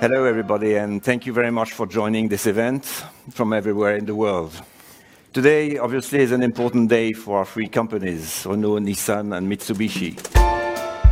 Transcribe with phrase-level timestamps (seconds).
[0.00, 2.86] Hello, everybody, and thank you very much for joining this event
[3.32, 4.50] from everywhere in the world.
[5.34, 10.49] Today, obviously, is an important day for our three companies, Renault, Nissan, and Mitsubishi.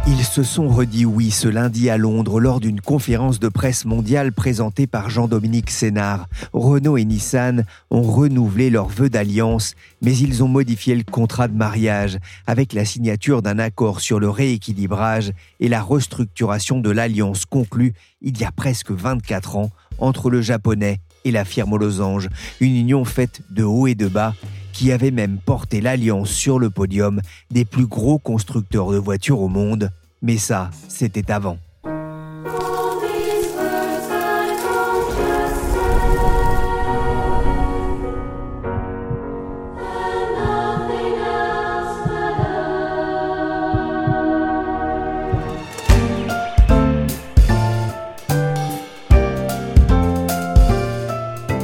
[0.07, 4.33] Ils se sont redit oui ce lundi à Londres lors d'une conférence de presse mondiale
[4.33, 6.27] présentée par Jean-Dominique Sénard.
[6.53, 11.57] Renault et Nissan ont renouvelé leur vœu d'alliance, mais ils ont modifié le contrat de
[11.57, 17.93] mariage avec la signature d'un accord sur le rééquilibrage et la restructuration de l'alliance conclue
[18.23, 22.29] il y a presque 24 ans entre le japonais et la firme aux losanges,
[22.61, 24.35] une union faite de haut et de bas
[24.79, 29.49] qui avait même porté l'alliance sur le podium des plus gros constructeurs de voitures au
[29.49, 29.91] monde.
[30.23, 31.59] Mais ça, c'était avant.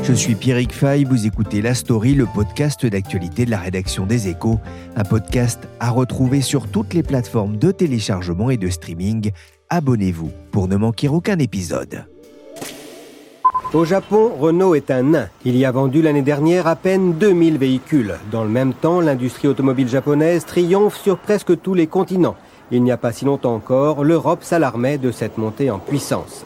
[0.07, 4.29] Je suis Pierrick Fay, vous écoutez La Story, le podcast d'actualité de la rédaction des
[4.29, 4.61] Échos,
[4.97, 9.31] un podcast à retrouver sur toutes les plateformes de téléchargement et de streaming.
[9.71, 12.05] Abonnez-vous pour ne manquer aucun épisode.
[13.73, 15.29] Au Japon, Renault est un nain.
[15.47, 18.15] Il y a vendu l'année dernière à peine 2000 véhicules.
[18.31, 22.37] Dans le même temps, l'industrie automobile japonaise triomphe sur presque tous les continents.
[22.71, 26.45] Il n'y a pas si longtemps encore, l'Europe s'alarmait de cette montée en puissance.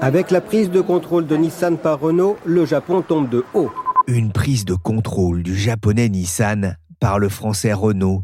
[0.00, 3.72] Avec la prise de contrôle de Nissan par Renault, le Japon tombe de haut.
[4.06, 8.22] Une prise de contrôle du japonais Nissan par le français Renault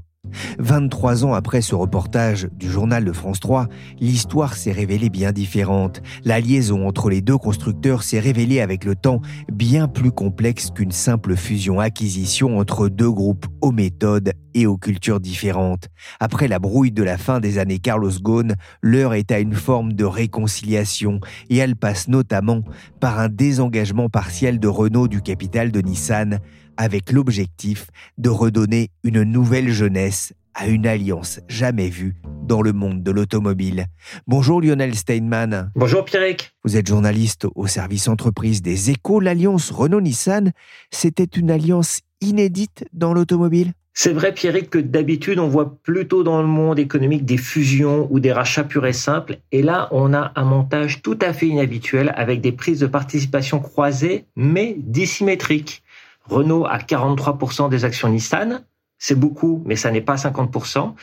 [0.58, 3.68] 23 ans après ce reportage du journal de France 3,
[4.00, 6.02] l'histoire s'est révélée bien différente.
[6.24, 9.20] La liaison entre les deux constructeurs s'est révélée avec le temps
[9.52, 15.88] bien plus complexe qu'une simple fusion-acquisition entre deux groupes aux méthodes et aux cultures différentes.
[16.20, 19.92] Après la brouille de la fin des années Carlos Ghosn, l'heure est à une forme
[19.92, 21.20] de réconciliation
[21.50, 22.62] et elle passe notamment
[23.00, 26.38] par un désengagement partiel de Renault du capital de Nissan
[26.76, 27.86] avec l'objectif
[28.18, 33.86] de redonner une nouvelle jeunesse à une alliance jamais vue dans le monde de l'automobile.
[34.26, 35.70] Bonjour Lionel Steinman.
[35.74, 36.52] Bonjour Pierrick.
[36.64, 39.20] Vous êtes journaliste au service entreprise des échos.
[39.20, 40.52] L'alliance Renault-Nissan,
[40.90, 43.72] c'était une alliance inédite dans l'automobile?
[43.96, 48.18] C'est vrai, Pierrick, que d'habitude, on voit plutôt dans le monde économique des fusions ou
[48.18, 49.38] des rachats purs et simples.
[49.52, 53.60] Et là, on a un montage tout à fait inhabituel avec des prises de participation
[53.60, 55.83] croisées, mais dissymétriques.
[56.28, 58.62] Renault a 43% des actions Nissan.
[58.98, 60.94] C'est beaucoup, mais ça n'est pas 50%.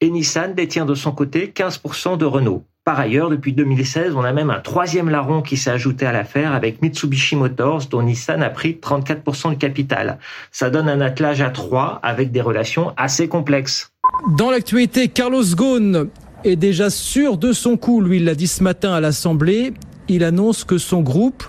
[0.00, 2.64] Et Nissan détient de son côté 15% de Renault.
[2.84, 6.54] Par ailleurs, depuis 2016, on a même un troisième larron qui s'est ajouté à l'affaire
[6.54, 10.18] avec Mitsubishi Motors, dont Nissan a pris 34% du capital.
[10.52, 13.92] Ça donne un attelage à trois avec des relations assez complexes.
[14.38, 16.08] Dans l'actualité, Carlos Ghosn
[16.44, 18.00] est déjà sûr de son coup.
[18.00, 19.74] Lui, il l'a dit ce matin à l'Assemblée.
[20.08, 21.44] Il annonce que son groupe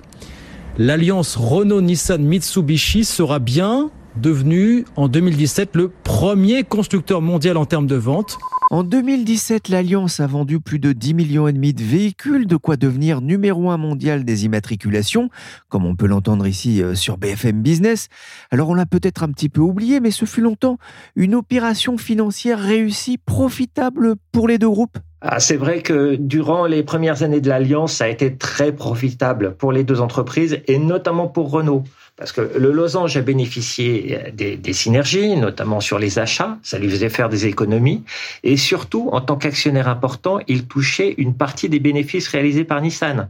[0.80, 8.38] l'alliance Renault-Nissan-Mitsubishi sera bien devenu en 2017 le premier constructeur mondial en termes de vente.
[8.72, 12.78] En 2017, l'Alliance a vendu plus de 10 millions et demi de véhicules, de quoi
[12.78, 15.30] devenir numéro un mondial des immatriculations,
[15.68, 18.08] comme on peut l'entendre ici euh, sur BFM Business.
[18.50, 20.78] Alors on l'a peut-être un petit peu oublié, mais ce fut longtemps
[21.16, 24.98] une opération financière réussie, profitable pour les deux groupes.
[25.22, 29.54] Ah, c'est vrai que durant les premières années de l'Alliance, ça a été très profitable
[29.56, 31.84] pour les deux entreprises et notamment pour Renault.
[32.16, 36.90] Parce que le losange a bénéficié des, des, synergies, notamment sur les achats, ça lui
[36.90, 38.04] faisait faire des économies,
[38.44, 43.30] et surtout, en tant qu'actionnaire important, il touchait une partie des bénéfices réalisés par Nissan.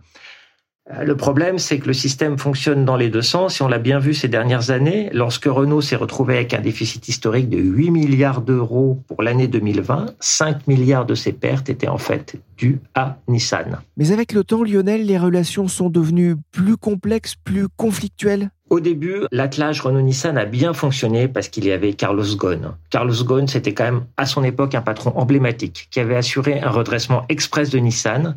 [0.92, 3.80] Euh, le problème, c'est que le système fonctionne dans les deux sens et on l'a
[3.80, 5.10] bien vu ces dernières années.
[5.14, 10.16] Lorsque Renault s'est retrouvé avec un déficit historique de 8 milliards d'euros pour l'année 2020,
[10.20, 13.80] 5 milliards de ces pertes étaient en fait dues à Nissan.
[13.98, 18.50] Mais avec le temps, Lionel, les relations sont devenues plus complexes, plus conflictuelles?
[18.70, 22.74] Au début, l'attelage Renault-Nissan a bien fonctionné parce qu'il y avait Carlos Ghosn.
[22.92, 26.70] Carlos Ghosn, c'était quand même à son époque un patron emblématique qui avait assuré un
[26.70, 28.36] redressement express de Nissan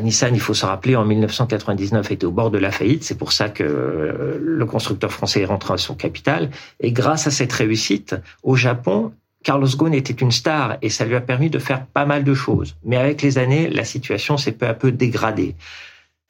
[0.00, 3.04] Nissan, il faut se rappeler, en 1999 était au bord de la faillite.
[3.04, 6.50] C'est pour ça que euh, le constructeur français est rentré à son capital.
[6.80, 9.12] Et grâce à cette réussite, au Japon,
[9.44, 12.34] Carlos Ghosn était une star et ça lui a permis de faire pas mal de
[12.34, 12.74] choses.
[12.84, 15.54] Mais avec les années, la situation s'est peu à peu dégradée.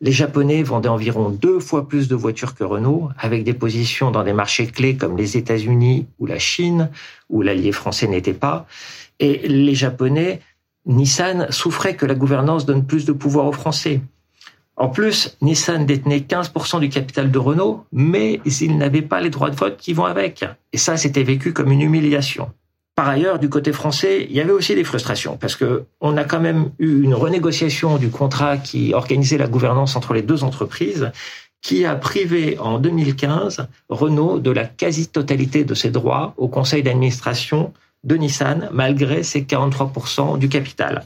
[0.02, 4.23] Les Japonais vendaient environ deux fois plus de voitures que Renault, avec des positions dans
[4.23, 6.91] des marchés clés comme les États-Unis ou la Chine,
[7.31, 8.67] où l'allié français n'était pas.
[9.19, 10.43] Et les Japonais,
[10.87, 14.00] Nissan souffrait que la gouvernance donne plus de pouvoir aux Français.
[14.77, 19.50] En plus, Nissan détenait 15% du capital de Renault, mais il n'avait pas les droits
[19.50, 20.44] de vote qui vont avec.
[20.73, 22.50] Et ça, c'était vécu comme une humiliation.
[22.94, 26.25] Par ailleurs, du côté français, il y avait aussi des frustrations parce que on a
[26.25, 31.11] quand même eu une renégociation du contrat qui organisait la gouvernance entre les deux entreprises
[31.61, 37.73] qui a privé en 2015 Renault de la quasi-totalité de ses droits au conseil d'administration
[38.06, 41.05] de Nissan malgré ses 43% du capital.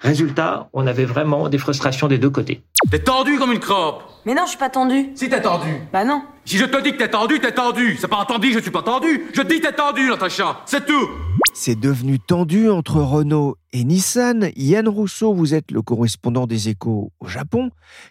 [0.00, 2.60] Résultat, on avait vraiment des frustrations des deux côtés.
[2.90, 5.08] T'es tendu comme une crotte Mais non, je suis pas tendu.
[5.14, 6.22] Si t'es tendu Bah non.
[6.44, 8.82] Si je te dis que t'es tendu, t'es tendu C'est pas entendu, je suis pas
[8.82, 11.08] tendu Je dis t'es tendu, Natacha C'est tout
[11.56, 14.50] C'est devenu tendu entre Renault et Nissan.
[14.56, 17.70] Yann Rousseau, vous êtes le correspondant des échos au Japon.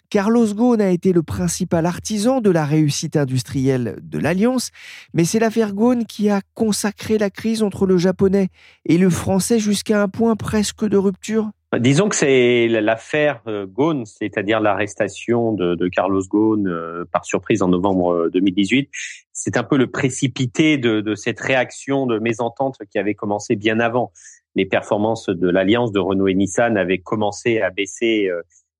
[0.10, 4.72] Carlos Ghosn a été le principal artisan de la réussite industrielle de l'Alliance,
[5.14, 8.48] mais c'est l'affaire Ghosn qui a consacré la crise entre le japonais
[8.86, 14.06] et le français jusqu'à un point presque de rupture Disons que c'est l'affaire euh, Ghosn,
[14.06, 18.84] c'est-à-dire l'arrestation de, Carlos Ghosn euh, par surprise en novembre 2018.
[18.84, 18.98] Euh,
[19.32, 24.12] c'est un peu le précipité de, cette réaction de mésentente qui avait commencé bien avant.
[24.56, 28.30] Les performances de l'alliance de Renault et Nissan avaient commencé à baisser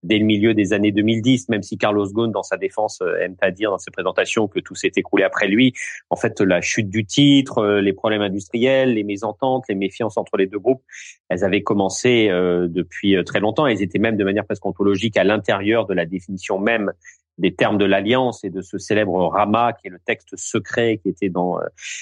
[0.04, 3.36] dès le milieu des années 2010, même si Carlos Ghosn, dans sa défense, euh, aime
[3.36, 5.74] pas dire dans ses présentations que tout s'est écroulé après lui.
[6.10, 10.38] En fait, la chute du titre, euh, les problèmes industriels, les mésententes, les méfiances entre
[10.38, 10.84] les deux groupes,
[11.30, 13.66] elles avaient commencé euh, depuis très longtemps.
[13.66, 16.92] Elles étaient même de manière presque ontologique à l'intérieur de la définition même
[17.40, 21.10] des termes de l'alliance et de ce célèbre Rama, qui est le texte secret qui
[21.10, 21.58] était dans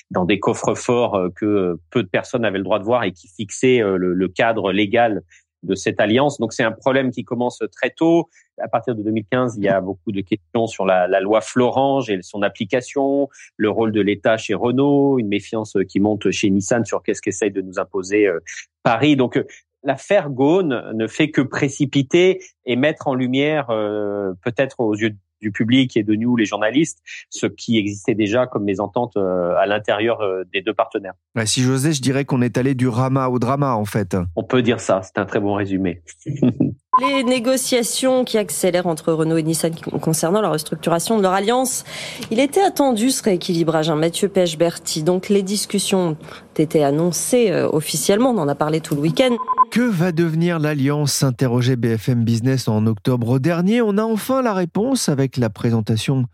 [0.09, 3.30] dans des coffres forts que peu de personnes avaient le droit de voir et qui
[3.30, 5.21] fixait le, le cadre légal
[5.63, 6.40] de cette alliance.
[6.40, 8.30] Donc c'est un problème qui commence très tôt.
[8.62, 12.19] À partir de 2015, il y a beaucoup de questions sur la, loi Florange et
[12.22, 17.04] son application, le rôle de l'État chez Renault, une méfiance qui monte chez Nissan sur
[17.04, 18.40] qu'est-ce qu'essaye de nous imposer euh,
[18.84, 19.16] Paris.
[19.16, 19.46] Donc euh,
[19.84, 25.52] l'affaire Gaune ne fait que précipiter et mettre en lumière, euh, peut-être aux yeux du
[25.52, 27.00] public et de nous, les journalistes,
[27.30, 31.14] ce qui existait déjà comme mésentente euh, à l'intérieur euh, des deux partenaires.
[31.46, 34.16] si j'osais, je dirais qu'on est allé du rama au drama, en fait.
[34.36, 36.02] On peut dire ça, c'est un très bon résumé.
[37.01, 41.83] Les négociations qui accélèrent entre Renault et Nissan concernant la restructuration de leur alliance,
[42.30, 43.89] il était attendu ce rééquilibrage.
[43.89, 45.01] Hein, Mathieu Pechberti.
[45.01, 46.18] Donc les discussions ont
[46.57, 49.36] été annoncées euh, officiellement, on en a parlé tout le week-end.
[49.71, 53.81] Que va devenir l'alliance s'interrogeait BFM Business en octobre dernier?
[53.81, 56.25] On a enfin la réponse avec la présentation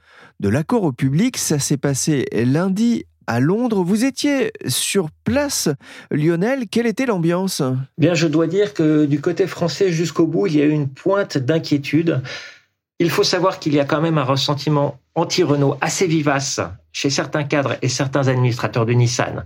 [0.41, 1.37] de l'accord au public.
[1.37, 3.83] Ça s'est passé lundi à Londres.
[3.83, 5.69] Vous étiez sur place,
[6.09, 6.67] Lionel.
[6.69, 7.61] Quelle était l'ambiance?
[7.97, 10.89] Bien, je dois dire que du côté français jusqu'au bout, il y a eu une
[10.89, 12.21] pointe d'inquiétude.
[12.99, 16.59] Il faut savoir qu'il y a quand même un ressentiment anti-Renault assez vivace
[16.91, 19.45] chez certains cadres et certains administrateurs de Nissan.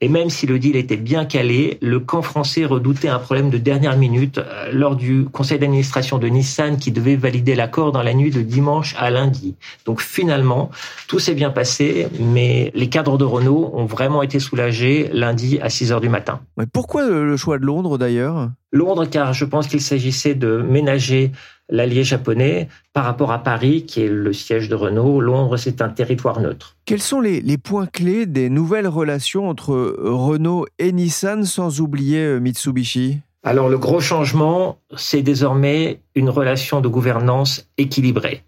[0.00, 3.58] Et même si le deal était bien calé, le camp français redoutait un problème de
[3.58, 8.14] dernière minute euh, lors du conseil d'administration de Nissan qui devait valider l'accord dans la
[8.14, 9.56] nuit de dimanche à lundi.
[9.86, 10.70] Donc finalement,
[11.08, 15.68] tout s'est bien passé, mais les cadres de Renault ont vraiment été soulagés lundi à
[15.68, 16.40] 6 heures du matin.
[16.72, 18.50] pourquoi le choix de Londres d'ailleurs?
[18.70, 21.32] Londres, car je pense qu'il s'agissait de ménager
[21.68, 25.20] l'allié japonais par rapport à Paris, qui est le siège de Renault.
[25.20, 26.76] Londres, c'est un territoire neutre.
[26.84, 32.38] Quels sont les, points clés des nouvelles relations entre Renault et Nissan, sans oublier euh,
[32.38, 33.18] Mitsubishi?
[33.44, 38.42] Alors le gros changement, c'est désormais une relation de gouvernance équilibrée.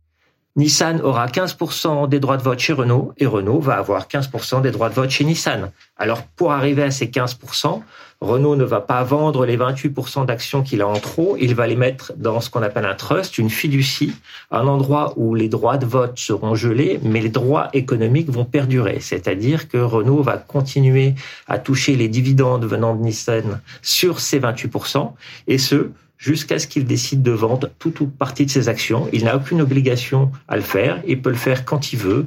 [0.57, 4.73] Nissan aura 15% des droits de vote chez Renault et Renault va avoir 15% des
[4.73, 5.71] droits de vote chez Nissan.
[5.97, 7.83] Alors pour arriver à ces 15%,
[8.21, 11.77] Renault ne va pas vendre les 28% d'actions qu'il a en trop, il va les
[11.77, 14.13] mettre dans ce qu'on appelle un trust, une fiducie,
[14.51, 18.99] un endroit où les droits de vote seront gelés, mais les droits économiques vont perdurer.
[19.01, 21.15] C'est-à-dire que Renault va continuer
[21.47, 25.13] à toucher les dividendes venant de Nissan sur ces 28%,
[25.47, 25.91] et ce,
[26.21, 29.09] jusqu'à ce qu'il décide de vendre toute ou partie de ses actions.
[29.13, 32.27] Il n'a aucune obligation à le faire, il peut le faire quand il veut.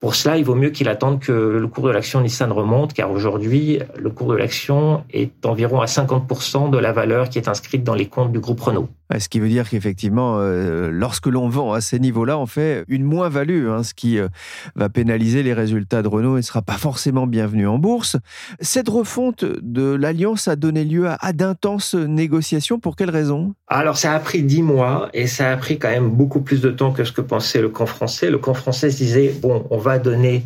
[0.00, 3.10] Pour cela, il vaut mieux qu'il attende que le cours de l'action Nissan remonte, car
[3.10, 7.84] aujourd'hui, le cours de l'action est environ à 50% de la valeur qui est inscrite
[7.84, 8.88] dans les comptes du groupe Renault.
[9.16, 13.04] Ce qui veut dire qu'effectivement, euh, lorsque l'on vend à ces niveaux-là, on fait une
[13.04, 14.28] moins-value, hein, ce qui euh,
[14.76, 18.16] va pénaliser les résultats de Renault et ne sera pas forcément bienvenu en bourse.
[18.60, 22.78] Cette refonte de l'alliance a donné lieu à, d'intenses négociations.
[22.78, 26.10] Pour quelles raisons Alors, ça a pris dix mois et ça a pris quand même
[26.10, 28.30] beaucoup plus de temps que ce que pensait le camp français.
[28.30, 30.44] Le camp français se disait, bon, on va donner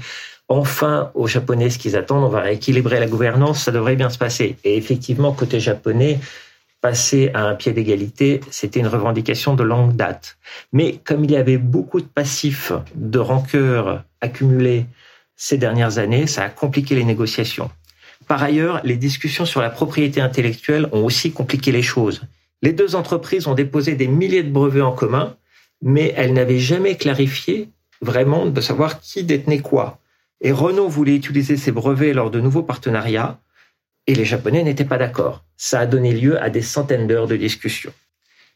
[0.48, 4.18] enfin aux Japonais ce qu'ils attendent, on va rééquilibrer la gouvernance, ça devrait bien se
[4.18, 4.56] passer.
[4.64, 6.20] Et effectivement, côté japonais,
[6.82, 10.36] passer à un pied d'égalité, c'était une revendication de longue date.
[10.72, 14.86] Mais comme il y avait beaucoup de passifs, de rancœur accumulés
[15.36, 17.70] ces dernières années, ça a compliqué les négociations.
[18.26, 22.22] Par ailleurs, les discussions sur la propriété intellectuelle ont aussi compliqué les choses.
[22.62, 25.36] Les deux entreprises ont déposé des milliers de brevets en commun,
[25.82, 27.68] mais elles n'avaient jamais clarifié
[28.00, 29.98] vraiment de savoir qui détenait quoi.
[30.40, 33.38] Et Renault voulait utiliser ces brevets lors de nouveaux partenariats,
[34.06, 35.44] et les Japonais n'étaient pas d'accord.
[35.56, 37.92] Ça a donné lieu à des centaines d'heures de discussion.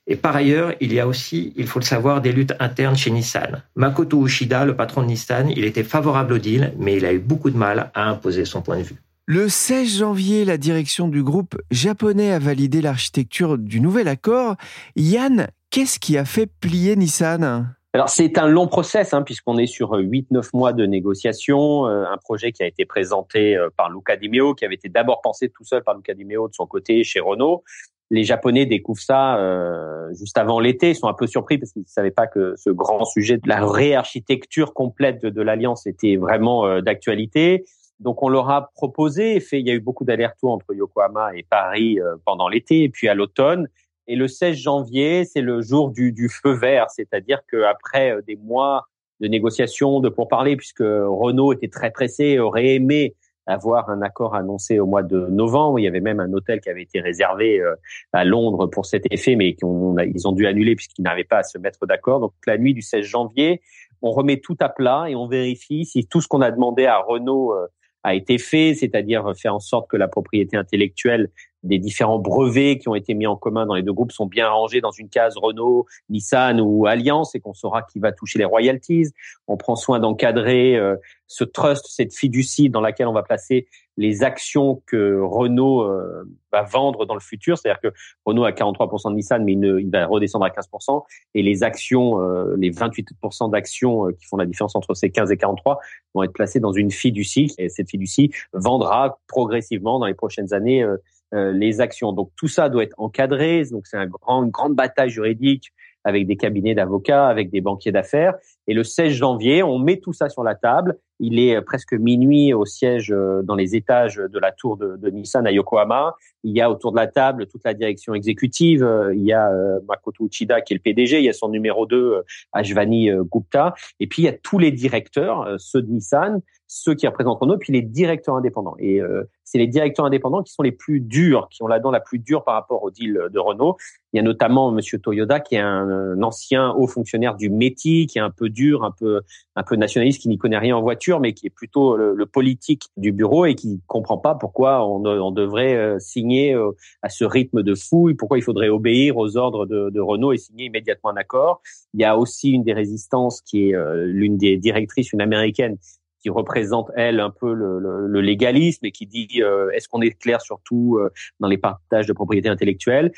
[0.08, 3.10] Et par ailleurs, il y a aussi, il faut le savoir, des luttes internes chez
[3.10, 3.62] Nissan.
[3.74, 7.18] Makoto Ushida, le patron de Nissan, il était favorable au deal, mais il a eu
[7.18, 8.96] beaucoup de mal à imposer son point de vue.
[9.26, 14.54] Le 16 janvier, la direction du groupe japonais a validé l'architecture du nouvel accord.
[14.94, 17.74] Yann, qu'est-ce qui a fait plier Nissan?
[17.96, 22.18] Alors c'est un long process hein, puisqu'on est sur 8-9 mois de négociation, euh, un
[22.18, 25.64] projet qui a été présenté euh, par Luca Di qui avait été d'abord pensé tout
[25.64, 27.64] seul par Luca Di de son côté chez Renault.
[28.10, 31.82] Les Japonais découvrent ça euh, juste avant l'été, ils sont un peu surpris parce qu'ils
[31.82, 36.80] ne savaient pas que ce grand sujet de la réarchitecture complète de, l'alliance était vraiment
[36.82, 37.64] d'actualité.
[38.00, 41.44] Donc on leur a proposé, fait, il y a eu beaucoup d'allers-retours entre Yokohama et
[41.48, 43.68] Paris euh, pendant l'été et puis à l'automne.
[44.08, 48.36] Et le 16 janvier, c'est le jour du, du feu vert, c'est-à-dire qu'après euh, des
[48.36, 48.86] mois
[49.20, 53.14] de négociations, de pourparlers, puisque Renault était très pressé, aurait aimé
[53.46, 55.78] avoir un accord annoncé au mois de novembre.
[55.78, 57.74] Il y avait même un hôtel qui avait été réservé euh,
[58.12, 61.56] à Londres pour cet effet, mais ils ont dû annuler puisqu'ils n'arrivaient pas à se
[61.56, 62.20] mettre d'accord.
[62.20, 63.62] Donc la nuit du 16 janvier,
[64.02, 66.98] on remet tout à plat et on vérifie si tout ce qu'on a demandé à
[66.98, 67.54] Renault
[68.02, 71.30] a été fait, c'est-à-dire faire en sorte que la propriété intellectuelle
[71.66, 74.48] des différents brevets qui ont été mis en commun dans les deux groupes sont bien
[74.48, 78.44] rangés dans une case Renault, Nissan ou Alliance et qu'on saura qui va toucher les
[78.44, 79.08] royalties.
[79.46, 80.96] On prend soin d'encadrer euh,
[81.26, 86.62] ce trust, cette fiducie dans laquelle on va placer les actions que Renault euh, va
[86.62, 87.56] vendre dans le futur.
[87.56, 91.02] C'est-à-dire que Renault a 43% de Nissan, mais il, va redescendre à 15%.
[91.34, 95.36] Et les actions, euh, les 28% d'actions qui font la différence entre ces 15 et
[95.36, 95.78] 43
[96.14, 97.52] vont être placées dans une fiducie.
[97.58, 100.86] Et cette fiducie vendra progressivement dans les prochaines années
[101.34, 102.12] euh, les actions.
[102.12, 103.64] Donc tout ça doit être encadré.
[103.70, 105.72] Donc c'est un grand, une grande bataille juridique
[106.04, 108.34] avec des cabinets d'avocats, avec des banquiers d'affaires.
[108.68, 110.96] Et le 16 janvier, on met tout ça sur la table.
[111.18, 114.96] Il est euh, presque minuit au siège euh, dans les étages de la tour de,
[114.96, 116.14] de Nissan à Yokohama.
[116.44, 118.88] Il y a autour de la table toute la direction exécutive.
[119.12, 119.50] Il y a
[119.88, 121.18] Makoto Uchida qui est le PDG.
[121.18, 123.74] Il y a son numéro 2, Ashwani Gupta.
[123.98, 127.58] Et puis il y a tous les directeurs, ceux de Nissan, ceux qui représentent Renault,
[127.58, 128.76] puis les directeurs indépendants.
[128.78, 131.92] Et euh, c'est les directeurs indépendants qui sont les plus durs, qui ont la dent
[131.92, 133.76] la plus dure par rapport au deal de Renault.
[134.12, 138.18] Il y a notamment Monsieur Toyoda, qui est un, ancien haut fonctionnaire du métier, qui
[138.18, 139.20] est un peu dur, un peu
[139.54, 142.88] un peu nationaliste, qui n'y connaît rien en voiture, mais qui est plutôt le, politique
[142.96, 146.72] du bureau et qui comprend pas pourquoi on, devrait euh, signer euh,
[147.02, 150.38] à ce rythme de fouille, pourquoi il faudrait obéir aux ordres de, de Renault et
[150.38, 151.62] signer immédiatement un accord.
[151.94, 153.74] Il y a aussi une des résistances qui est
[154.06, 155.78] l'une des directrices, une américaine,
[156.26, 160.10] qui représente elle un peu le, le, légalisme et qui dit euh, est-ce qu'on est
[160.10, 163.12] clair surtout euh, dans les partages de propriété intellectuelle?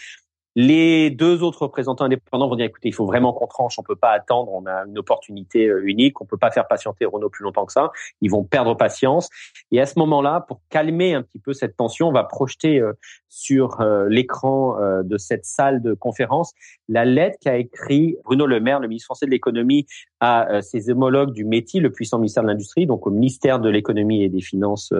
[0.60, 3.94] Les deux autres représentants indépendants vont dire écoutez, il faut vraiment qu'on tranche, on peut
[3.94, 7.44] pas attendre, on a une opportunité euh, unique, on peut pas faire patienter Renault plus
[7.44, 7.92] longtemps que ça.
[8.22, 9.28] Ils vont perdre patience.
[9.70, 12.92] Et à ce moment-là, pour calmer un petit peu cette tension, on va projeter euh,
[13.28, 16.52] sur euh, l'écran de cette salle de conférence
[16.88, 19.86] la lettre qu'a écrit Bruno Le Maire, le ministre français de l'économie,
[20.18, 24.24] à ses homologues du métier, le puissant ministère de l'industrie, donc au ministère de l'économie
[24.24, 24.92] et des finances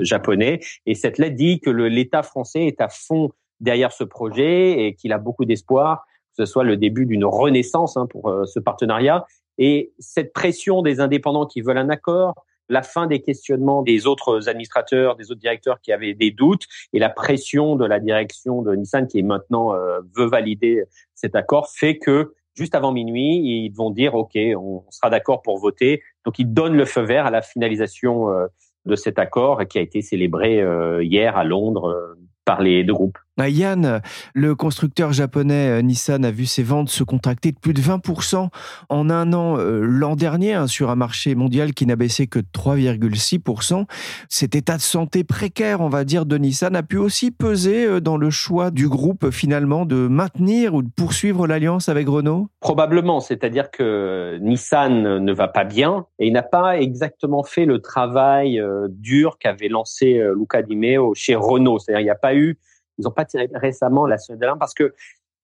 [0.00, 0.60] japonais.
[0.84, 3.30] Et cette lettre dit que l'État français est à fond
[3.62, 6.04] derrière ce projet et qu'il a beaucoup d'espoir
[6.36, 9.24] que ce soit le début d'une renaissance hein, pour euh, ce partenariat.
[9.58, 12.34] Et cette pression des indépendants qui veulent un accord,
[12.68, 16.98] la fin des questionnements des autres administrateurs, des autres directeurs qui avaient des doutes, et
[16.98, 21.68] la pression de la direction de Nissan qui est maintenant euh, veut valider cet accord,
[21.68, 26.02] fait que juste avant minuit, ils vont dire OK, on sera d'accord pour voter.
[26.24, 28.46] Donc ils donnent le feu vert à la finalisation euh,
[28.86, 30.60] de cet accord qui a été célébré
[31.02, 33.18] hier à Londres par les deux groupes.
[33.38, 34.02] Bah, Yann,
[34.34, 38.48] le constructeur japonais euh, Nissan a vu ses ventes se contracter de plus de 20%
[38.90, 42.40] en un an euh, l'an dernier hein, sur un marché mondial qui n'a baissé que
[42.40, 43.86] de 3,6%.
[44.28, 48.00] Cet état de santé précaire, on va dire, de Nissan a pu aussi peser euh,
[48.00, 52.48] dans le choix du groupe finalement de maintenir ou de poursuivre l'alliance avec Renault?
[52.60, 57.80] Probablement, c'est-à-dire que Nissan ne va pas bien et il n'a pas exactement fait le
[57.80, 61.78] travail dur qu'avait lancé Luca Di Meo chez Renault.
[61.78, 62.58] C'est-à-dire il n'y a pas eu
[62.98, 64.94] ils n'ont pas tiré récemment la sonnette d'alarme parce que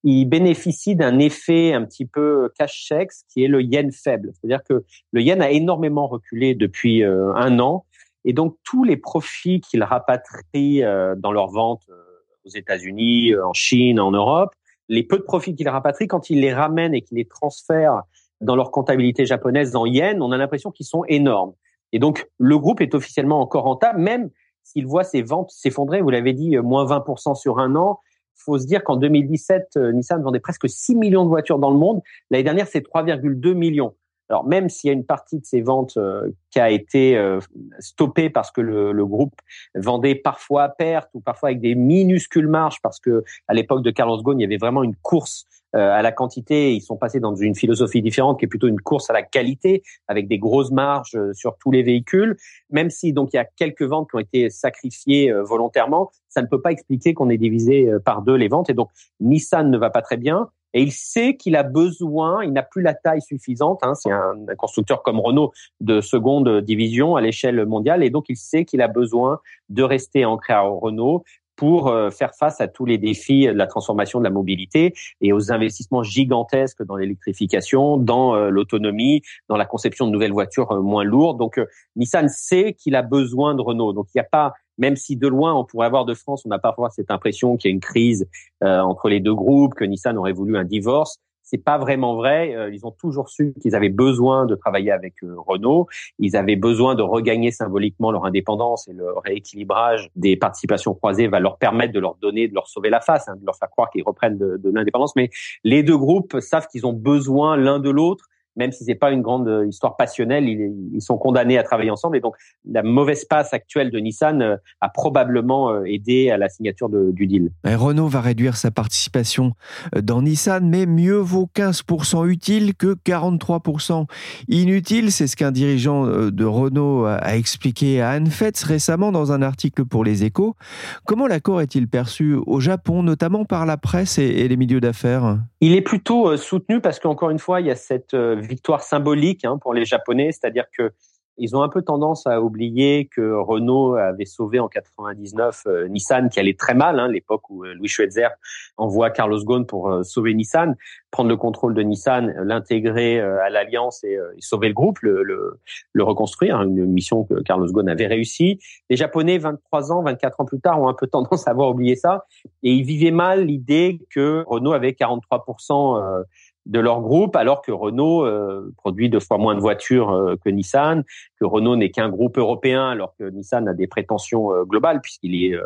[0.05, 4.33] il bénéficie d'un effet un petit peu cash-check, qui est le yen faible.
[4.35, 7.85] C'est-à-dire que le yen a énormément reculé depuis euh, un an,
[8.25, 12.03] et donc tous les profits qu'ils rapatrient euh, dans leurs ventes euh,
[12.45, 14.51] aux États-Unis, en Chine, en Europe,
[14.89, 18.03] les peu de profits qu'ils rapatrient, quand ils les ramènent et qu'ils les transfèrent
[18.41, 21.53] dans leur comptabilité japonaise en yen, on a l'impression qu'ils sont énormes.
[21.93, 24.31] Et donc le groupe est officiellement encore rentable, même
[24.73, 26.01] s'il voit ses ventes s'effondrer.
[26.01, 28.01] Vous l'avez dit, moins 20% sur un an
[28.39, 31.79] faut se dire qu'en 2017, euh, Nissan vendait presque 6 millions de voitures dans le
[31.79, 32.01] monde.
[32.31, 33.95] L'année dernière, c'est 3,2 millions.
[34.31, 37.41] Alors même s'il y a une partie de ces ventes euh, qui a été euh,
[37.79, 39.35] stoppée parce que le, le, groupe
[39.75, 43.91] vendait parfois à perte ou parfois avec des minuscules marges parce que à l'époque de
[43.91, 46.75] Carlos Ghosn, il y avait vraiment une course euh, à la quantité.
[46.75, 49.83] Ils sont passés dans une philosophie différente qui est plutôt une course à la qualité
[50.07, 52.37] avec des grosses marges euh, sur tous les véhicules.
[52.71, 56.43] Même si donc il y a quelques ventes qui ont été sacrifiées euh, volontairement, ça
[56.43, 58.71] ne peut pas expliquer qu'on ait divisé par deux les ventes.
[58.71, 60.49] Et donc Nissan ne va pas très bien.
[60.75, 63.81] Et il sait qu'il a besoin, il n'a plus la taille suffisante.
[63.83, 68.27] Hein, c'est un, un, constructeur comme Renault de seconde division à l'échelle mondiale, et donc
[68.29, 71.25] il sait qu'il a besoin de rester ancré à Renault
[71.59, 75.33] pour euh, faire face à tous les défis de la transformation de la mobilité et
[75.33, 80.81] aux investissements gigantesques dans l'électrification, dans euh, l'autonomie, dans la conception de nouvelles voitures euh,
[80.81, 81.37] moins lourdes.
[81.37, 81.61] Donc
[81.97, 83.93] Nissan sait qu'il a besoin de Renault.
[83.93, 86.53] Donc il n'y a pas même si de loin on pourrait avoir de France, on
[86.53, 88.29] a parfois cette impression qu'il y a une crise
[88.61, 91.19] entre les deux groupes, que Nissan aurait voulu un divorce
[91.51, 92.55] c'est pas vraiment vrai.
[92.55, 95.87] Euh, ils ont toujours su qu'ils avaient besoin de travailler avec euh, Renault.
[96.19, 101.41] Ils avaient besoin de regagner symboliquement leur indépendance et le rééquilibrage des participations croisées va
[101.41, 103.89] leur permettre de leur donner, de leur sauver la face, hein, de leur faire croire
[103.91, 105.17] qu'ils reprennent de, de l'indépendance.
[105.17, 105.31] Mais
[105.65, 108.27] les deux groupes savent qu'ils ont besoin l'un de l'autre
[108.59, 112.17] même si c'est pas une grande euh, histoire passionnelle, ils, sont condamnés à travailler ensemble.
[112.17, 112.35] Et donc,
[112.69, 117.27] la mauvaise passe actuelle de Nissan euh, a probablement euh, aidé à la signature du
[117.27, 117.53] deal.
[117.65, 119.53] Renault va réduire sa participation
[119.97, 124.07] dans Nissan, mais mieux vaut 15% utile que 43%
[124.49, 125.13] inutile.
[125.13, 129.85] C'est ce qu'un dirigeant de Renault a expliqué à Anne Fetz récemment dans un article
[129.85, 130.57] pour Les Échos.
[131.05, 135.39] Comment l'accord est-il perçu au Japon, notamment par la presse et les milieux d'affaires?
[135.61, 138.15] Il est plutôt soutenu parce qu'encore une fois, il y a cette
[138.49, 140.93] victoire symbolique hein, pour les Japonais, c'est-à-dire que
[141.39, 146.29] ils ont un peu tendance à oublier que Renault avait sauvé en 99 euh, Nissan,
[146.29, 148.29] qui allait très mal, hein, l'époque où euh, Louis Schweitzer
[148.77, 150.77] envoie Carlos Ghosn pour euh, sauver Nissan,
[151.11, 156.57] prendre le contrôle de Nissan, l'intégrer à l'alliance et, sauver le groupe, le, le, reconstruire,
[156.57, 158.59] hein, une mission que Carlos Ghosn avait réussi.
[158.91, 161.97] Les Japonais, 23 ans, 24 ans plus tard, ont un peu tendance à avoir oublié
[161.97, 162.27] ça,
[162.63, 166.25] et ils vivaient mal l'idée que Renault avait 43%
[166.69, 170.51] de leur groupe, alors que Renault euh, produit deux fois moins de voitures euh, que
[170.51, 171.03] Nissan,
[171.41, 175.35] que Renault n'est qu'un groupe européen, alors que Nissan a des prétentions euh, globales, puisqu'il
[175.35, 175.57] est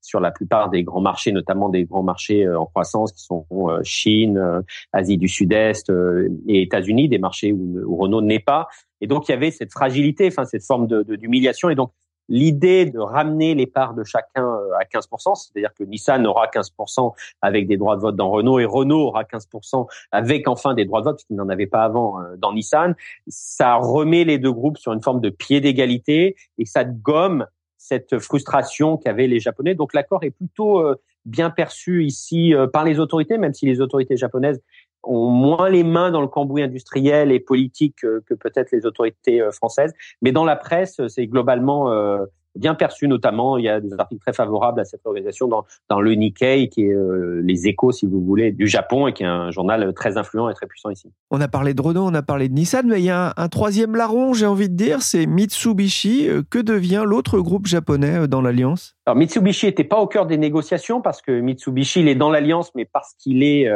[0.00, 3.46] sur la plupart des grands marchés, notamment des grands marchés en croissance qui sont
[3.82, 4.62] Chine,
[4.92, 5.90] Asie du Sud-Est
[6.46, 8.68] et États-Unis, des marchés où, Renault n'est pas.
[9.00, 11.70] Et donc il y avait cette fragilité, enfin cette forme de d'humiliation.
[11.70, 11.90] Et donc
[12.28, 17.12] l'idée de ramener les parts de chacun euh, à 15%, c'est-à-dire que Nissan aura 15%
[17.42, 21.00] avec des droits de vote dans Renault et Renault aura 15% avec enfin des droits
[21.00, 22.94] de vote, puisqu'il n'en avait pas avant euh, dans Nissan,
[23.26, 28.18] ça remet les deux groupes sur une forme de pied d'égalité et ça gomme cette
[28.18, 29.74] frustration qu'avaient les Japonais.
[29.74, 34.14] Donc l'accord est plutôt euh, bien perçu ici par les autorités, même si les autorités
[34.14, 34.60] japonaises
[35.06, 39.50] ont moins les mains dans le cambouis industriel et politique que, peut-être les autorités euh,
[39.50, 39.92] françaises.
[40.22, 42.24] Mais dans la presse, c'est globalement euh,
[42.56, 43.58] bien perçu notamment.
[43.58, 46.84] Il y a des articles très favorables à cette organisation dans, dans le Nikkei, qui
[46.84, 50.16] est euh, les échos, si vous voulez, du Japon et qui est un journal très
[50.16, 51.10] influent et très puissant ici.
[51.30, 53.32] On a parlé de Renault, on a parlé de Nissan, mais il y a un,
[53.36, 56.28] un troisième larron, j'ai envie de dire, c'est Mitsubishi.
[56.50, 58.96] Que devient l'autre groupe japonais dans l'alliance?
[59.06, 62.70] Alors Mitsubishi n'était pas au cœur des négociations parce que Mitsubishi, il est dans l'alliance,
[62.74, 63.68] mais parce qu'il est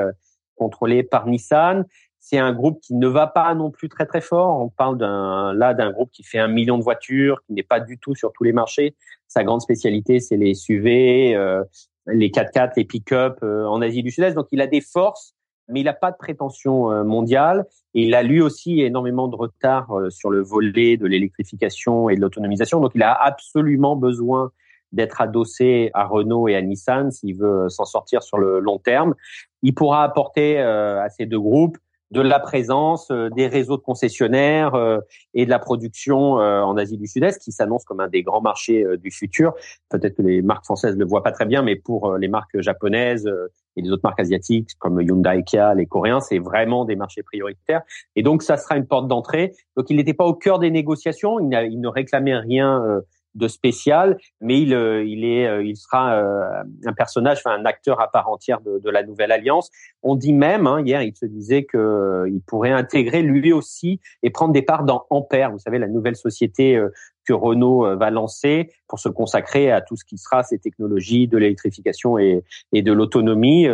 [0.58, 1.84] contrôlé par Nissan.
[2.20, 4.60] C'est un groupe qui ne va pas non plus très très fort.
[4.60, 7.80] On parle d'un là d'un groupe qui fait un million de voitures, qui n'est pas
[7.80, 8.96] du tout sur tous les marchés.
[9.28, 11.62] Sa grande spécialité, c'est les SUV, euh,
[12.06, 14.34] les 4x4, les pick-up euh, en Asie du Sud-Est.
[14.34, 15.34] Donc il a des forces,
[15.68, 17.66] mais il n'a pas de prétention euh, mondiale.
[17.94, 22.20] Et il a lui aussi énormément de retard sur le volet de l'électrification et de
[22.20, 22.80] l'autonomisation.
[22.80, 24.50] Donc il a absolument besoin
[24.92, 29.14] d'être adossé à Renault et à Nissan s'il veut s'en sortir sur le long terme.
[29.62, 31.78] Il pourra apporter euh, à ces deux groupes
[32.10, 34.98] de la présence, euh, des réseaux de concessionnaires euh,
[35.34, 38.84] et de la production en Asie du Sud-Est, qui s'annonce comme un des grands marchés
[38.98, 39.52] du futur.
[39.90, 42.60] Peut-être que les marques françaises ne le voient pas très bien, mais pour les marques
[42.60, 43.30] japonaises
[43.76, 47.82] et les autres marques asiatiques comme Hyundai, Kia, les Coréens, c'est vraiment des marchés prioritaires.
[48.16, 49.52] Et donc, ça sera une porte d'entrée.
[49.76, 51.38] Donc, il n'était pas au cœur des négociations.
[51.38, 53.02] Il, il ne réclamait rien
[53.38, 57.64] de spécial, mais il, euh, il est, euh, il sera euh, un personnage, enfin un
[57.64, 59.70] acteur à part entière de, de la nouvelle alliance.
[60.02, 64.30] On dit même hein, hier, il se disait que il pourrait intégrer lui aussi et
[64.30, 66.80] prendre des parts dans Ampère, vous savez la nouvelle société
[67.26, 71.38] que Renault va lancer pour se consacrer à tout ce qui sera ces technologies de
[71.38, 73.68] l'électrification et, et de l'autonomie.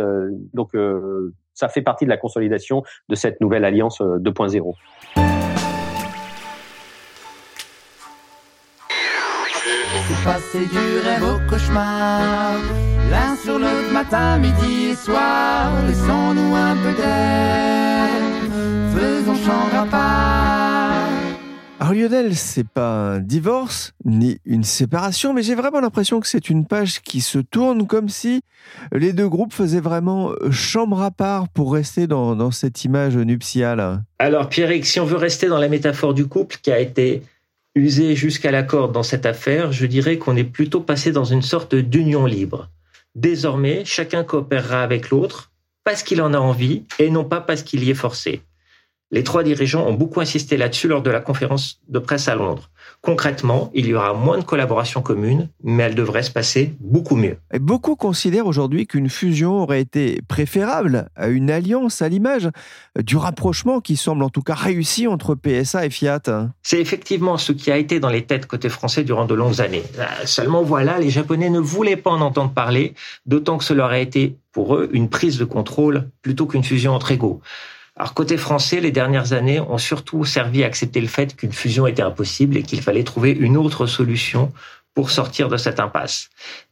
[0.53, 0.71] Donc
[1.53, 5.34] ça fait partie de la consolidation de cette nouvelle alliance 2.0.
[10.25, 12.55] passer du rêve au cauchemar.
[13.11, 18.09] L'un sur le matin, midi et soir, laissons-nous un peu d'air,
[18.95, 21.05] faisons chambre à part.
[21.79, 26.49] Alors Lionel, c'est pas un divorce ni une séparation, mais j'ai vraiment l'impression que c'est
[26.49, 28.41] une page qui se tourne comme si
[28.91, 34.01] les deux groupes faisaient vraiment chambre à part pour rester dans, dans cette image nuptiale.
[34.17, 37.21] Alors Pierrick, si on veut rester dans la métaphore du couple qui a été
[37.75, 41.41] usé jusqu'à la corde dans cette affaire, je dirais qu'on est plutôt passé dans une
[41.41, 42.69] sorte d'union libre.
[43.15, 45.51] Désormais, chacun coopérera avec l'autre
[45.83, 48.41] parce qu'il en a envie et non pas parce qu'il y est forcé.
[49.11, 52.71] Les trois dirigeants ont beaucoup insisté là-dessus lors de la conférence de presse à Londres.
[53.01, 57.37] Concrètement, il y aura moins de collaboration commune, mais elle devrait se passer beaucoup mieux.
[57.59, 62.49] beaucoup considèrent aujourd'hui qu'une fusion aurait été préférable à une alliance à l'image
[62.99, 66.21] du rapprochement qui semble en tout cas réussi entre PSA et Fiat.
[66.63, 69.83] C'est effectivement ce qui a été dans les têtes côté français durant de longues années.
[69.99, 72.95] Euh, seulement voilà, les Japonais ne voulaient pas en entendre parler,
[73.27, 77.11] d'autant que cela aurait été pour eux une prise de contrôle plutôt qu'une fusion entre
[77.11, 77.41] égaux.
[77.97, 81.87] Alors côté français, les dernières années ont surtout servi à accepter le fait qu'une fusion
[81.87, 84.51] était impossible et qu'il fallait trouver une autre solution
[84.93, 86.29] pour sortir de cette impasse.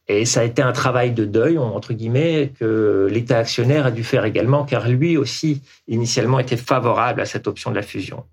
[0.08, 4.04] Et ça a été un travail de deuil, entre guillemets, que l'État actionnaire a dû
[4.04, 8.26] faire également, car lui aussi, initialement, était favorable à cette option de la fusion.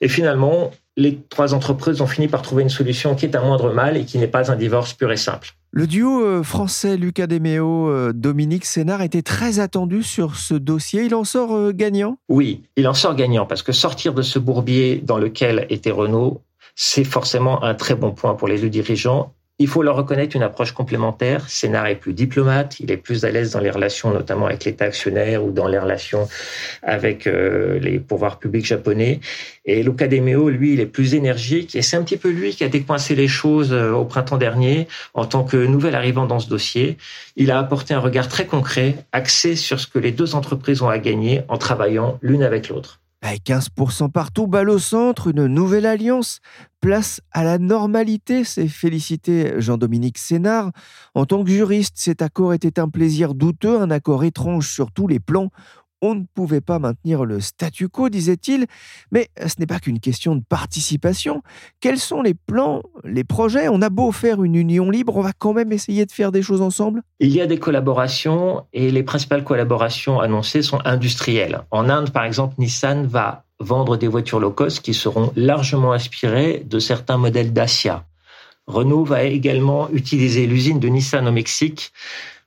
[0.00, 3.72] Et finalement, les trois entreprises ont fini par trouver une solution qui est un moindre
[3.72, 5.50] mal et qui n'est pas un divorce pur et simple.
[5.72, 11.02] Le duo euh, français Lucas Demeo, euh, Dominique Sénard était très attendu sur ce dossier.
[11.02, 12.16] Il en sort euh, gagnant?
[12.28, 16.42] Oui, il en sort gagnant parce que sortir de ce bourbier dans lequel était Renault,
[16.76, 20.42] c'est forcément un très bon point pour les deux dirigeants il faut leur reconnaître une
[20.42, 21.48] approche complémentaire.
[21.48, 24.86] Sénard est plus diplomate, il est plus à l'aise dans les relations, notamment avec l'État
[24.86, 26.28] actionnaire ou dans les relations
[26.82, 29.20] avec euh, les pouvoirs publics japonais.
[29.64, 32.50] Et Luca De Meo, lui, il est plus énergique et c'est un petit peu lui
[32.50, 36.40] qui a décoincé les choses euh, au printemps dernier en tant que nouvel arrivant dans
[36.40, 36.96] ce dossier.
[37.36, 40.88] Il a apporté un regard très concret, axé sur ce que les deux entreprises ont
[40.88, 43.03] à gagner en travaillant l'une avec l'autre.
[43.26, 46.40] Avec 15% partout, balle au centre, une nouvelle alliance,
[46.82, 50.72] place à la normalité, c'est félicité Jean-Dominique Sénard.
[51.14, 55.06] En tant que juriste, cet accord était un plaisir douteux, un accord étrange sur tous
[55.06, 55.48] les plans,
[56.04, 58.66] on ne pouvait pas maintenir le statu quo, disait-il,
[59.10, 61.42] mais ce n'est pas qu'une question de participation.
[61.80, 63.68] Quels sont les plans, les projets?
[63.68, 66.42] On a beau faire une union libre, on va quand même essayer de faire des
[66.42, 71.62] choses ensemble Il y a des collaborations et les principales collaborations annoncées sont industrielles.
[71.70, 76.64] En Inde, par exemple, Nissan va vendre des voitures low cost qui seront largement inspirées
[76.66, 78.04] de certains modèles Dacia.
[78.66, 81.92] Renault va également utiliser l'usine de Nissan au Mexique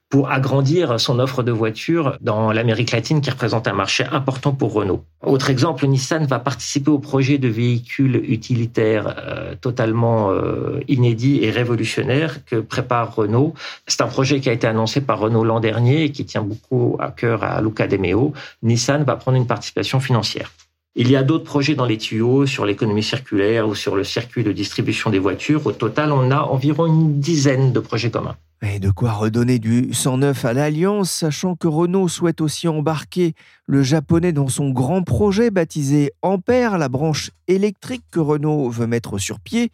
[0.10, 4.74] pour agrandir son offre de voitures dans l'Amérique latine qui représente un marché important pour
[4.74, 5.04] Renault.
[5.22, 11.52] Autre exemple, Nissan va participer au projet de véhicules utilitaires euh, totalement euh, inédit et
[11.52, 13.54] révolutionnaire que prépare Renault.
[13.86, 16.96] C'est un projet qui a été annoncé par Renault l'an dernier et qui tient beaucoup
[17.00, 18.34] à cœur à Luca De Meo.
[18.64, 20.52] Nissan va prendre une participation financière.
[21.00, 24.44] Il y a d'autres projets dans les tuyaux sur l'économie circulaire ou sur le circuit
[24.44, 25.64] de distribution des voitures.
[25.68, 28.36] Au total, on a environ une dizaine de projets communs.
[28.64, 33.36] Et de quoi redonner du 109 à l'Alliance, sachant que Renault souhaite aussi embarquer
[33.68, 39.20] le japonais dans son grand projet baptisé Ampère, la branche électrique que Renault veut mettre
[39.20, 39.72] sur pied.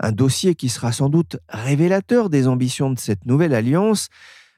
[0.00, 4.08] Un dossier qui sera sans doute révélateur des ambitions de cette nouvelle alliance.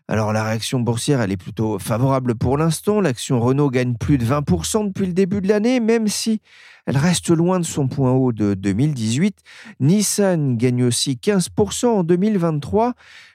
[0.06, 3.00] Alors la réaction boursière, elle est plutôt favorable pour l'instant.
[3.00, 6.42] L'action Renault gagne plus de 20% depuis le début de l'année, même si
[6.84, 9.38] elle reste loin de son point haut de 2018.
[9.80, 12.92] Nissan gagne aussi 15% en 2023.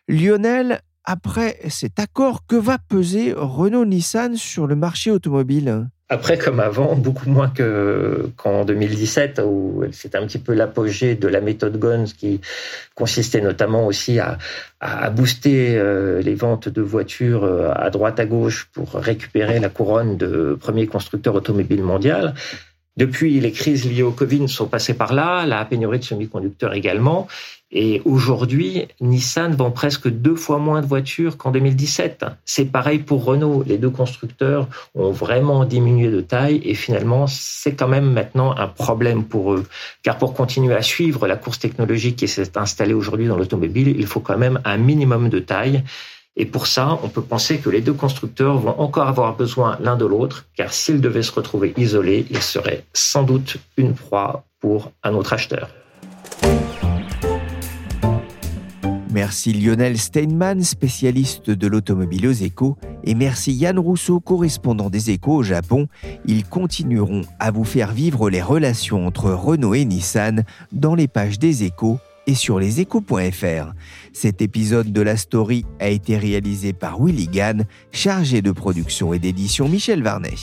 [0.08, 5.90] Lionel, après cet accord, que va peser Renault-Nissan sur le marché automobile?
[6.12, 7.54] Après, comme avant, beaucoup moins
[8.36, 12.42] qu'en 2017, où c'était un petit peu l'apogée de la méthode Guns, qui
[12.96, 14.40] consistait notamment aussi à,
[14.80, 19.70] à booster euh, les ventes de voitures euh, à droite à gauche pour récupérer la
[19.70, 22.34] couronne de premier constructeur automobile mondial.
[22.98, 27.28] Depuis, les crises liées au Covid sont passées par là, la pénurie de semi-conducteurs également.
[27.72, 32.26] Et aujourd'hui, Nissan vend presque deux fois moins de voitures qu'en 2017.
[32.44, 33.64] C'est pareil pour Renault.
[33.66, 38.68] Les deux constructeurs ont vraiment diminué de taille et finalement, c'est quand même maintenant un
[38.68, 39.66] problème pour eux.
[40.02, 44.08] Car pour continuer à suivre la course technologique qui s'est installée aujourd'hui dans l'automobile, il
[44.08, 45.84] faut quand même un minimum de taille.
[46.36, 49.96] Et pour ça, on peut penser que les deux constructeurs vont encore avoir besoin l'un
[49.96, 54.92] de l'autre, car s'ils devaient se retrouver isolés, ils seraient sans doute une proie pour
[55.04, 55.70] un autre acheteur.
[59.12, 65.38] Merci Lionel Steinman, spécialiste de l'automobile aux échos, et merci Yann Rousseau, correspondant des échos
[65.38, 65.88] au Japon.
[66.26, 71.40] Ils continueront à vous faire vivre les relations entre Renault et Nissan dans les pages
[71.40, 73.74] des échos et sur leséchos.fr.
[74.14, 79.20] Cet épisode de la story a été réalisé par Willy Gann, chargé de production et
[79.20, 80.36] d'édition Michel Varnet.